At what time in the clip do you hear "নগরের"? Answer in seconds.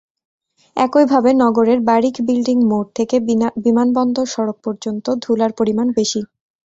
1.41-1.79